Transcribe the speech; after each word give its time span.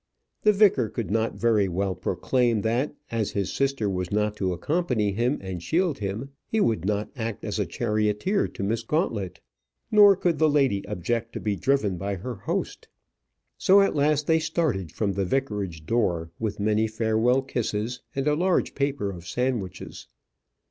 The 0.41 0.51
vicar 0.51 0.89
could 0.89 1.11
not 1.11 1.35
very 1.35 1.67
well 1.69 1.93
proclaim 1.93 2.61
that, 2.61 2.95
as 3.11 3.33
his 3.33 3.53
sister 3.53 3.87
was 3.87 4.11
not 4.11 4.35
to 4.37 4.51
accompany 4.51 5.11
him 5.11 5.37
and 5.41 5.61
shield 5.61 5.99
him, 5.99 6.31
he 6.47 6.59
would 6.59 6.85
not 6.85 7.11
act 7.15 7.45
as 7.45 7.59
charioteer 7.67 8.47
to 8.47 8.63
Miss 8.63 8.81
Gauntlet; 8.81 9.41
nor 9.91 10.15
could 10.15 10.39
the 10.39 10.49
lady 10.49 10.83
object 10.87 11.33
to 11.33 11.39
be 11.39 11.55
driven 11.55 11.97
by 11.97 12.15
her 12.15 12.33
host. 12.33 12.87
So 13.59 13.81
at 13.81 13.95
last 13.95 14.25
they 14.25 14.39
started 14.39 14.91
from 14.91 15.13
the 15.13 15.23
vicarage 15.23 15.85
door 15.85 16.31
with 16.39 16.59
many 16.59 16.87
farewell 16.87 17.43
kisses, 17.43 18.01
and 18.15 18.27
a 18.27 18.33
large 18.35 18.73
paper 18.73 19.11
of 19.11 19.27
sandwiches. 19.27 20.07